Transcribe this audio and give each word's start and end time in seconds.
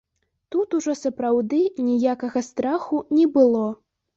Тут 0.55 0.69
ужо 0.77 0.95
сапраўды 1.01 1.59
ніякага 1.91 2.45
страху 2.49 3.05
не 3.21 3.25
было. 3.37 3.65